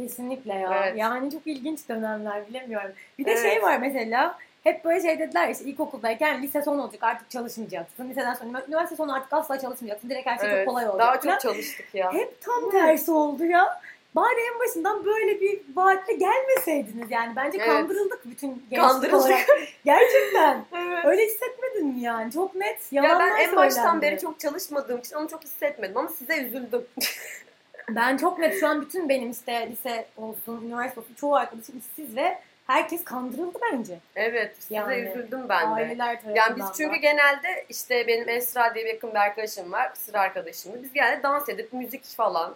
[0.00, 0.80] Kesinlikle ya.
[0.84, 0.98] Evet.
[0.98, 2.90] Yani çok ilginç dönemler bilemiyorum.
[3.18, 3.42] Bir de Evet.
[3.42, 8.08] şey var mesela hep böyle şey dediler işte ilkokuldayken lise son olacak artık çalışmayacaksın.
[8.10, 10.10] Liseden sonra üniversite sonu artık asla çalışmayacaksın.
[10.10, 11.00] Direkt her şey Evet, çok kolay olacak.
[11.06, 11.38] Daha çok falan.
[11.38, 12.12] çalıştık ya.
[12.12, 13.80] Hep tam tersi oldu ya.
[14.16, 17.36] Bari en başından böyle bir vaatle gelmeseydiniz yani.
[17.36, 17.68] Bence Evet.
[17.68, 19.14] kandırıldık bütün gençlik Kandırıldık.
[19.26, 19.46] olarak.
[19.84, 20.64] Gerçekten.
[20.76, 21.04] Evet.
[21.04, 22.32] Öyle hissetmedin mi yani?
[22.32, 22.92] Çok net.
[22.92, 24.02] Ya Yalanlar ben en baştan söylendi.
[24.02, 26.86] beri çok çalışmadığım için onu çok hissetmedim ama size üzüldüm.
[27.88, 32.16] Ben çok net şu an bütün benim işte lise olsun, üniversite olsun çoğu arkadaşım işsiz
[32.16, 33.98] ve herkes kandırıldı bence.
[34.16, 35.74] evet size Yani, üzüldüm ben de.
[35.74, 36.72] Aileler tarafından Yani biz da.
[36.76, 39.92] çünkü genelde işte benim Esra diye bir yakın bir arkadaşım var.
[39.94, 40.72] Sıra arkadaşım.
[40.82, 42.54] Biz genelde dans edip müzik falan.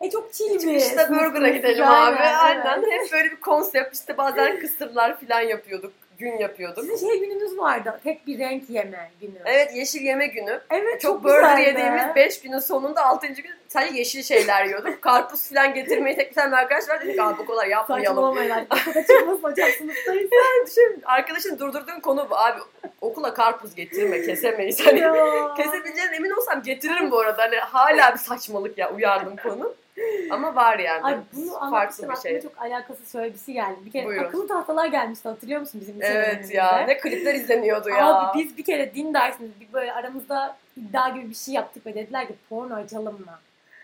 [0.00, 2.18] E çok chill bir Çıkışta burger'a gidelim abi.
[2.20, 2.82] Aynen.
[2.90, 5.92] Hep böyle bir konsept işte bazen kısırlar falan yapıyorduk.
[6.24, 6.84] Gün yapıyorduk.
[6.84, 8.00] Sizin şey gününüz vardı.
[8.04, 9.38] Tek bir renk yeme günü.
[9.44, 10.60] Evet yeşil yeme günü.
[10.70, 13.26] Evet, Çok, çok, burger yediğimiz 5 günün sonunda 6.
[13.26, 15.02] gün sadece yeşil şeyler yiyorduk.
[15.02, 17.00] Karpuz falan getirmeyi teklif eden bir arkadaş var.
[17.00, 18.06] Dedik abi bu kadar yapmayalım.
[18.06, 18.66] Saçmalamayın
[19.08, 20.30] çıkmasın hocam sınıftayız.
[20.66, 22.36] Düşün, arkadaşın durdurduğun konu bu.
[22.36, 22.60] Abi
[23.00, 24.86] okula karpuz getirme kesemeyiz.
[24.86, 25.00] Hani
[25.56, 27.42] kesebileceğine emin olsam getiririm bu arada.
[27.42, 29.74] Hani hala bir saçmalık ya uyardım konu.
[30.30, 31.02] Ama var yani.
[31.02, 32.40] Ay bunu farklı bir şey.
[32.40, 33.76] çok alakasız şöyle bir şey geldi.
[33.86, 34.24] Bir kere Buyurun.
[34.24, 38.14] akıllı tahtalar gelmişti hatırlıyor musun bizim Evet ya ne klipler izleniyordu ya.
[38.14, 41.94] Abi biz bir kere din dersinde bir böyle aramızda iddia gibi bir şey yaptık ve
[41.94, 43.38] dediler ki porno açalım mı?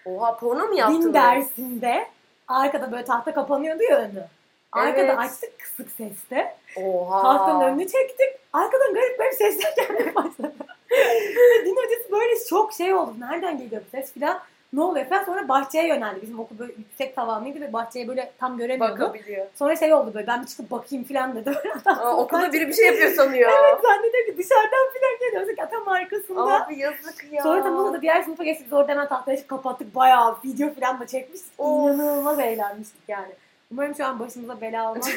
[0.05, 1.03] Oha porno mu yaptın?
[1.03, 2.07] Din dersinde
[2.49, 4.25] arkada böyle tahta kapanıyordu ya önü.
[4.73, 5.19] Arkada Evet.
[5.19, 6.57] açtık kısık sesle.
[6.77, 7.23] Oha.
[7.23, 8.29] Tahtanın önünü çektik.
[8.53, 10.53] Arkadan garip garip sesler gelmeye başladı.
[11.65, 13.15] Din hocası böyle çok şey oldu.
[13.19, 14.41] Nereden geliyor bu ses filan.
[14.73, 15.25] Ne oluyor falan.
[15.25, 16.23] Sonra bahçeye yöneldi.
[16.23, 19.01] Bizim okul böyle yüksek tavanlıydı ve bahçeye böyle tam göremiyordu.
[19.01, 19.47] Bakabiliyor.
[19.55, 21.51] Sonra şey oldu böyle ben bir çıkıp bakayım falan dedi.
[21.87, 23.51] Aa, okulda biri bir şey yapıyor sanıyor.
[23.61, 25.69] Evet zannediyor ki dışarıdan falan geliyor.
[25.71, 26.65] Tam arkasında.
[26.67, 27.43] Abi yazık ya.
[27.43, 28.67] Sonra tam o da diğer sınıfa geçtik.
[28.67, 29.95] Biz orada hemen tahtaya kapattık.
[29.95, 31.53] Bayağı video falan da çekmiştik.
[31.59, 31.95] Of.
[31.95, 33.33] İnanılmaz eğlenmiştik yani.
[33.73, 35.09] Umarım şu an başımıza bela olmaz.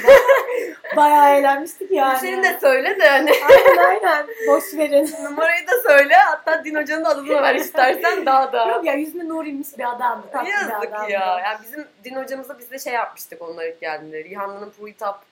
[0.95, 2.19] Bayağı eğlenmiştik yani.
[2.19, 4.27] Senin de söyle de hani Aynen aynen.
[4.47, 5.09] Boş verin.
[5.23, 6.13] numarayı da söyle.
[6.15, 8.65] Hatta Din Hoca'nın da adını ver istersen daha da.
[8.65, 10.27] Yok ya yüzünde nur inmiş bir adamdı.
[10.31, 11.11] Tatlı bir Yazık adamdı.
[11.11, 11.39] ya.
[11.45, 14.23] Yani bizim Din Hocamızla biz de şey yapmıştık onlar ilk geldiğinde.
[14.23, 15.23] Rihanna'nın Puitap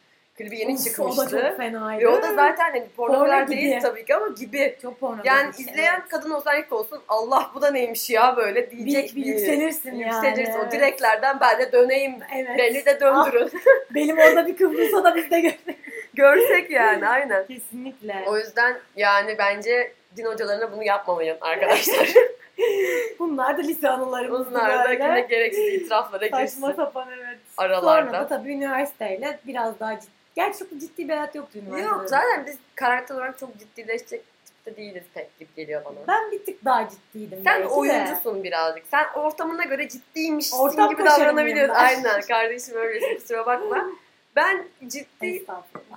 [0.43, 1.41] klibi yeni Uf, O da çıkmıştı.
[1.47, 2.04] çok fenaydı.
[2.04, 3.51] Ve o da zaten hani porno Porno gibi.
[3.51, 4.77] değil tabii ki ama gibi.
[4.82, 5.21] çok porno.
[5.23, 6.10] Yani dedik, izleyen evet.
[6.10, 10.15] kadın özellikle olsun Allah bu da neymiş ya böyle bir, diyecek bir yükselirsin yani.
[10.15, 10.60] Yükselirsin.
[10.60, 12.15] O direklerden ben de döneyim.
[12.36, 12.58] Evet.
[12.58, 13.51] Beni de döndürün.
[13.95, 15.75] Benim orada bir kıvrılsa da biz de görelim.
[16.13, 17.47] Görsek yani aynen.
[17.47, 18.23] Kesinlikle.
[18.27, 22.13] O yüzden yani bence din hocalarına bunu yapmamayın arkadaşlar.
[23.19, 27.39] Bunlar da lise anılarımızdı Bunlar da yine gereksiz itiraflara Saçma girsin sapan evet.
[27.58, 28.10] aralarda.
[28.10, 30.20] Sonra da tabii üniversiteyle biraz daha ciddi.
[30.36, 31.88] Gerçi çok ciddi bir hayat yoktu üniversitede.
[31.96, 35.96] Yok zaten biz karakter olarak çok ciddileşecek tipte değiliz pek gibi geliyor bana.
[36.08, 37.41] Ben bir tık daha ciddiydim.
[37.44, 37.74] Sen belki de.
[37.74, 38.84] oyuncusun birazcık.
[38.91, 41.76] Sen ortamına göre ciddiymişsin Ortam gibi davranabiliyorsun.
[41.76, 43.89] Aynen kardeşim öylesin kusura bakma.
[44.36, 45.46] Ben ciddi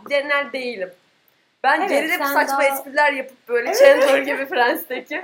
[0.08, 0.90] genel değilim.
[1.62, 3.78] Ben Evet, gerilip sen saçma daha- espriler yapıp böyle Evet.
[3.78, 5.22] Chandler gibi Friends'teki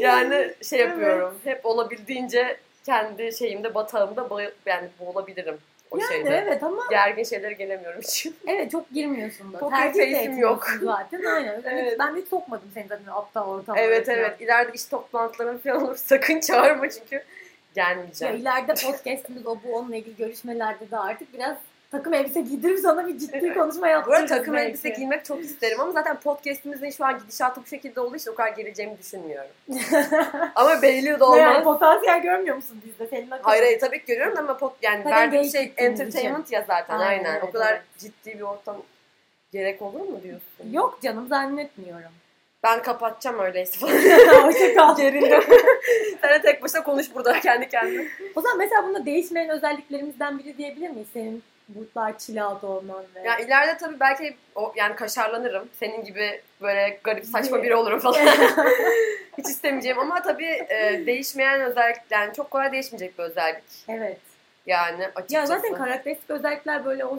[0.00, 0.90] yani şey Evet.
[0.90, 1.38] yapıyorum.
[1.44, 4.28] Hep olabildiğince kendi şeyimde batağımda
[4.66, 5.58] yani boğulabilirim
[5.90, 6.44] o Yani şeyde.
[6.46, 8.26] evet ama Gergin şeylere gelemiyorum hiç.
[8.46, 9.58] evet çok girmiyorsun da.
[9.58, 10.66] Poker face'im yok.
[10.82, 11.62] zaten aynen.
[11.64, 11.96] Evet.
[11.98, 13.82] Ben hiç sokmadım seni zaten aptal ortamlara.
[13.84, 14.18] evet falan.
[14.18, 17.22] evet ileride iş toplantılarım falan olur sakın çağırma çünkü Ya
[17.74, 18.36] gelmeyeceğim.
[18.36, 21.56] ileride podcastimiz o bu onunla ilgili görüşmelerde de artık biraz
[21.90, 24.68] takım elbise giydirip sana bir ciddi konuşma yaptırırız takım belki.
[24.68, 28.34] elbise giymek çok isterim ama zaten podcastimizin şu an gidişatı bu şekilde olduğu için o
[28.34, 29.50] kadar geleceğimi düşünmüyorum.
[30.54, 31.64] ama belli de Ne yani olmaz.
[31.64, 33.06] potansiyel görmüyor musun bizde?
[33.06, 33.48] Senin akıllı.
[33.48, 37.24] Hayır hayır tabii ki görüyorum ama pot, yani Zaten verdiğim şey entertainment ya zaten Aynen,
[37.24, 37.40] aynen.
[37.40, 37.82] o evet, kadar evet.
[37.98, 38.76] ciddi bir ortam
[39.52, 40.72] gerek olur mu diyorsun?
[40.72, 42.10] Yok canım zannetmiyorum.
[42.62, 44.42] Ben kapatacağım öyleyse falan.
[44.46, 44.96] Hoşça kal.
[44.96, 45.42] Gerildim.
[46.20, 48.06] Sen de tek başına konuş burada kendi kendine.
[48.36, 51.08] O zaman mesela bunda değişmeyen özelliklerimizden biri diyebilir miyiz?
[51.12, 53.20] Senin burtlar çilat olman ve...
[53.20, 55.68] Ya ileride tabii belki o yani kaşarlanırım.
[55.80, 58.20] Senin gibi böyle garip saçma biri olurum falan.
[59.38, 63.64] Hiç istemeyeceğim ama tabii e, değişmeyen özellik yani çok kolay değişmeyecek bir özellik.
[63.88, 64.18] evet.
[64.68, 65.34] Yani açıkçası.
[65.34, 67.18] Ya zaten karakteristik özellikler böyle 18-19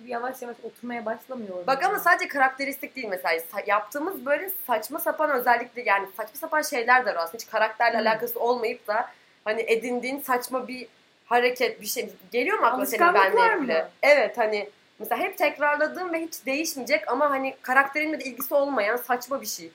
[0.00, 1.66] gibi yavaş yavaş oturmaya başlamıyor.
[1.66, 7.06] Bak ama sadece karakteristik değil mesela yaptığımız böyle saçma sapan özellikle yani saçma sapan şeyler
[7.06, 8.02] de var aslında hiç karakterle Hı.
[8.02, 9.10] alakası olmayıp da
[9.44, 10.86] hani edindiğin saçma bir
[11.28, 13.84] hareket bir şey geliyor mu aklına senin benle ilgili?
[14.02, 19.40] Evet hani mesela hep tekrarladığım ve hiç değişmeyecek ama hani karakterinle de ilgisi olmayan saçma
[19.40, 19.70] bir şey.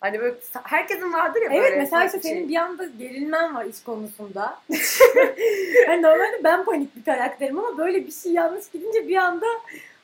[0.00, 2.30] Hani böyle herkesin vardır ya Evet böyle mesela işte şey.
[2.30, 4.60] senin bir anda gerilmen var iş konusunda.
[5.86, 9.46] yani normalde ben panik bir karakterim ama böyle bir şey yanlış gidince bir anda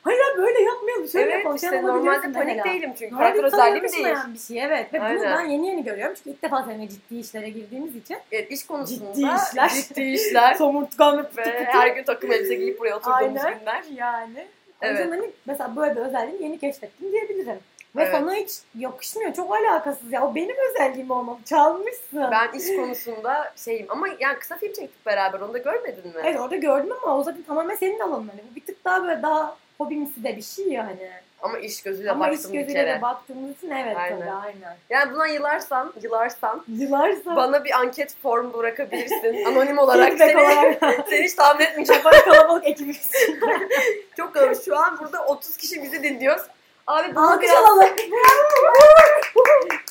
[0.03, 1.55] hayır abi böyle yapmayalım şöyle Evet yapalım.
[1.55, 2.63] işte Sen normalde panik mesela.
[2.63, 4.15] değilim çünkü Normalde karakter sana özelliği mi değil?
[4.33, 4.93] bir şey evet.
[4.93, 5.37] Ve bunu Aynen.
[5.37, 8.17] ben yeni yeni görüyorum çünkü ilk defa seninle ciddi işlere girdiğimiz için.
[8.31, 9.69] Evet, iş konusunda Ciddi işler.
[9.69, 13.59] ciddi işler Somurtkan ve ve her gün takım elbise giyip buraya oturduğumuz Aynen.
[13.59, 13.83] günler.
[13.95, 14.47] Yani.
[14.81, 14.99] O Evet.
[14.99, 17.59] yüzden hani mesela böyle bir özelliğimi yeni keşfettim diyebilirim.
[17.95, 18.11] Ve Evet.
[18.11, 19.33] sana hiç yakışmıyor.
[19.33, 20.27] Çok alakasız ya.
[20.27, 21.37] O benim özelliğim olmalı.
[21.45, 22.23] Çalmışsın.
[22.31, 26.13] Ben iş konusunda şeyim ama yani kısa film çektik beraber onu da görmedin mi?
[26.23, 28.27] Evet orada gördüm ama o zaten tamamen senin alanın.
[28.27, 31.09] Hani bu bir tık daha böyle daha hobimsi de bir şey ya hani.
[31.43, 32.97] Ama iş gözüyle ama iş baktım bir gözüyle kere.
[32.97, 34.19] de baktığımız için evet Aynen.
[34.19, 34.77] tabii aynen.
[34.89, 39.45] Yani buna yılarsan, yılarsan Yılarsa bana bir anket form bırakabilirsin.
[39.47, 42.03] Anonim olarak seni, olarak seni hiç tahmin etmeyeceğim.
[42.05, 43.11] böyle kalabalık ekibimiz.
[44.17, 44.65] Çok kalabalık.
[44.65, 46.39] Şu an burada 30 kişi bizi dinliyor.
[46.87, 47.63] Abi bunu Alkış biraz...
[47.63, 47.89] alalım.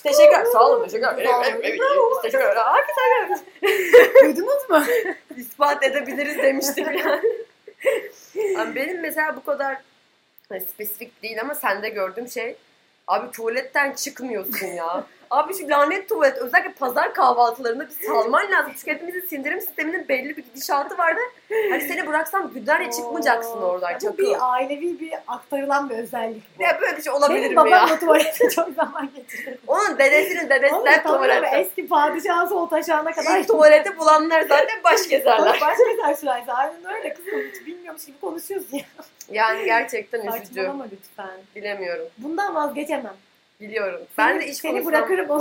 [0.02, 0.84] Teşekkür Sağ olun.
[0.84, 1.30] Teşekkür ederim.
[1.44, 2.22] Evet, evet, evet.
[2.22, 3.38] Teşekkür ederim.
[4.22, 4.82] Duydunuz mu?
[5.36, 7.22] ispat edebiliriz demiştim yani.
[8.58, 9.76] Abi benim mesela bu kadar
[10.48, 12.56] hani spesifik değil ama sende gördüğüm şey
[13.06, 15.06] abi tuvaletten çıkmıyorsun ya.
[15.32, 18.72] Abi şu lanet tuvalet özellikle pazar kahvaltılarında bir salman lazım.
[18.78, 21.20] Çünkü hepimizin sindirim sisteminin belli bir gidişatı vardı.
[21.70, 23.92] Hani seni bıraksam güdlerle çıkmayacaksın oradan.
[24.02, 26.62] Bu bir ailevi bir aktarılan bir özellik bu.
[26.62, 27.88] Ya böyle bir şey olabilir Benim mi babam ya?
[27.88, 29.58] da tuvalete çok zaman geçirdi.
[29.66, 31.56] Onun dedesinin dedesi Oğlum, hep tamam ama tuvalette.
[31.56, 33.38] eski padişahı sol taşağına kadar.
[33.40, 35.58] İlk tuvaleti bulanlar zaten baş gezerler.
[35.60, 36.52] Başka karşılaysa.
[36.52, 37.32] Aynen öyle kızım.
[37.54, 38.84] Hiç bilmiyormuş gibi konuşuyorsun ya.
[39.30, 40.46] Yani gerçekten üzücü.
[40.46, 41.30] Saçmalama lütfen.
[41.56, 42.06] Bilemiyorum.
[42.18, 43.14] Bundan vazgeçemem.
[43.62, 44.00] Biliyorum.
[44.18, 45.40] Ben de iş seni bırakırım o.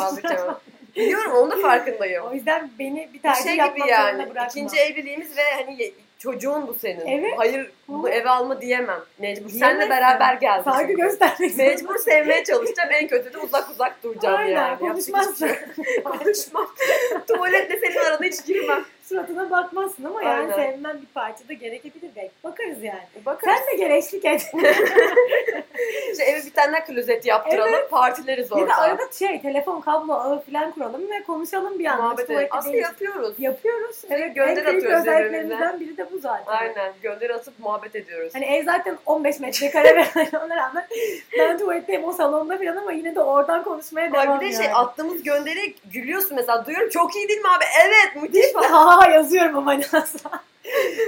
[0.96, 2.24] Biliyorum onun da farkındayım.
[2.26, 4.24] O yüzden beni bir Bir tercih şey yapmak gibi yani.
[4.30, 4.46] bırakma.
[4.46, 7.08] İkinci evliliğimiz ve hani çocuğun bu senin.
[7.08, 7.34] Evet.
[7.38, 9.00] Hayır bu eve alma diyemem.
[9.20, 9.50] Mecbur.
[9.50, 9.60] Diyemezsin.
[9.60, 10.64] Senle beraber geldik.
[10.64, 12.90] Saygı göstermek Mecbur sevmeye çalışacağım.
[12.92, 14.80] En kötü de uzak uzak duracağım Aynen, yani.
[14.80, 15.48] Konuşmazsın.
[15.48, 16.04] şey.
[16.04, 16.68] Konuşmam.
[17.28, 18.86] Tuvaletle senin arana hiç girmem.
[19.12, 20.56] Suratına bakmazsın ama yani Aynen.
[20.74, 22.32] sevmen bir parça da gerekebilir belki.
[22.43, 23.02] Bakarız yani.
[23.26, 23.58] Bakarız.
[23.58, 24.41] Sen de gel eşlik et.
[26.12, 27.80] İşte eve bir tane klozet yaptıralım.
[27.91, 28.76] Partileriz Bir de orada.
[28.78, 32.02] arada şey telefon kablo ağı falan kuralım ve konuşalım bir anda.
[32.04, 32.47] Muhabbet edelim.
[32.52, 32.89] Aslında değiliz.
[32.89, 33.36] yapıyoruz.
[33.39, 33.95] Yapıyoruz.
[34.10, 36.54] Evet, gönderi en atıyoruz özelliklerimizden biri de bu zaten.
[36.54, 36.93] Aynen.
[37.02, 38.34] Gönderi atıp muhabbet ediyoruz.
[38.36, 40.88] Hani ev zaten 15 metrekare ve ona rağmen
[41.39, 44.63] ben tuvaletteyim o salonda falan ama yine de oradan konuşmaya Ay devam bir de yani.
[44.63, 47.65] şey attığımız gönderi gülüyorsun mesela duyuyorum çok iyi değil mi abi?
[47.88, 49.01] Evet müthiş falan.
[49.02, 50.30] Ha yazıyorum ama asla.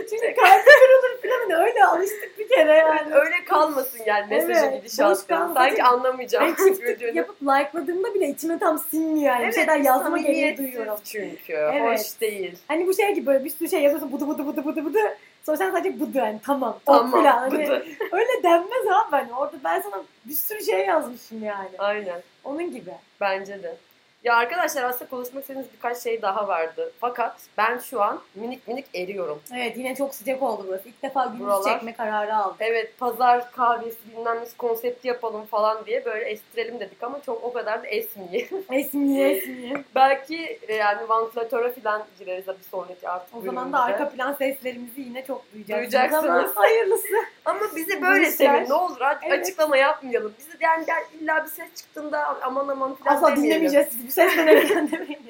[0.10, 3.16] Çünkü kalbi kırılır falan hani öyle alıştık bir kere yani.
[3.16, 5.22] Öyle kalmasın yani mesajın Evet, gidişatı.
[5.54, 7.18] Sanki Ben anlamayacağım çift tık güldüğünü.
[7.18, 9.40] yapıp like'ladığımda bile içime tam sinmiyor yani.
[9.40, 10.96] bir Evet, şeyler yazma gereği duyuyorum.
[11.04, 11.54] çünkü.
[11.54, 12.00] Evet.
[12.00, 12.58] Hoş değil.
[12.68, 15.00] Hani bu şey gibi böyle bir sürü şey yazıyorsun bıdı bıdı bıdı bıdı bıdı.
[15.46, 16.80] Sonra sen sadece bıdı yani tamam.
[16.86, 17.12] Tamam.
[17.12, 17.38] Falan.
[17.38, 17.86] Hani bıdı.
[18.12, 19.34] öyle denmez abi hani.
[19.34, 21.70] Orada ben sana bir sürü şey yazmışım yani.
[21.78, 22.22] Aynen.
[22.44, 22.92] Onun gibi.
[23.22, 23.76] Bence de.
[24.24, 26.92] Ya arkadaşlar aslında konuşmak istediğimiz birkaç şey daha vardı.
[27.00, 29.42] Fakat ben şu an minik minik eriyorum.
[29.56, 30.90] Evet yine çok sıcak oldu burası.
[30.90, 31.74] İlk defa gündüz Buralar.
[31.74, 32.56] çekme kararı aldım.
[32.60, 37.54] Evet pazar kahvesi bilmem ne konsepti yapalım falan diye böyle estirelim dedik ama çok o
[37.54, 38.48] kadar da esmiyor.
[38.72, 39.84] Esmiye esmiye.
[39.96, 44.04] Belki e, yani vantilatöre falan gireriz bir sonraki artık O zaman da bölümümüzde.
[44.04, 45.92] arka plan seslerimizi yine çok duyacaksınız.
[45.92, 46.30] Duyacaksınız.
[46.30, 47.08] Ama hayırlısı.
[47.46, 49.42] Ama bizi böyle Bu sevin ne olur Evet.
[49.42, 50.34] açıklama yapmayalım.
[50.40, 53.50] Bizi yani gel, illa bir ses çıktığında aman aman falan Asla demeyelim.
[53.50, 54.13] dinlemeyeceğiz sizi.
[54.14, 55.20] Sesle ne falan demeyin.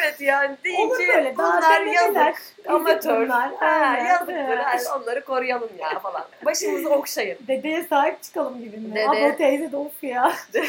[0.00, 1.36] Evet yani deyince böyle.
[1.36, 3.26] Bunlar yazık, amatör.
[3.26, 3.50] bunlar.
[3.54, 4.86] Ha, yazıktır Evet.
[4.96, 6.24] onları koruyalım ya falan.
[6.44, 7.38] Başımızı okşayın.
[7.48, 8.94] Dedeye sahip çıkalım gibi mi?
[8.94, 10.32] Dede- Abla teyze de of ya.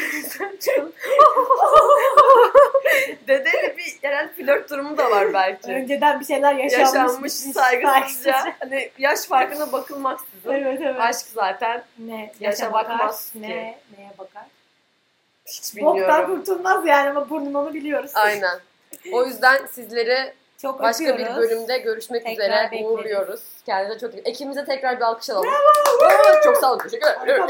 [3.28, 5.72] Dedeyle bir yerel flört durumu da var belki.
[5.72, 6.94] Önceden bir şeyler yaşanmış.
[6.94, 8.52] Yaşanmış saygısızca.
[8.60, 10.50] Hani yaş farkına bakılmaksızın.
[10.52, 11.00] Evet evet.
[11.00, 12.32] Aşk zaten ne?
[12.40, 13.18] yaşa Yaşa, bakmaz bakar.
[13.32, 13.40] ki.
[13.42, 13.78] Ne?
[13.98, 14.42] Neye bakar?
[15.50, 16.36] Hiç Boktan bilmiyorum.
[16.38, 18.10] kurtulmaz yani ama burnun onu biliyoruz.
[18.14, 18.60] Aynen.
[19.12, 20.32] O yüzden sizleri
[20.62, 21.36] Çok başka bir öpüyoruz.
[21.36, 22.86] bölümde görüşmek Tekrar üzere bekleriz.
[22.86, 23.40] uğurluyoruz.
[23.66, 24.22] Kendinize çok iyi.
[24.24, 25.48] Ekibimize tekrar bir alkış alalım.
[26.02, 26.42] Bravo.
[26.44, 26.78] Çok sağ olun.
[26.78, 27.42] Teşekkür ederim.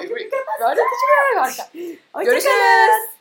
[2.12, 3.19] Harika, Görüşürüz.